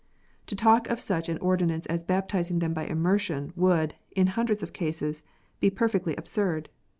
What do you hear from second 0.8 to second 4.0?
of such an ordinance as baptizing them by" immersion" would,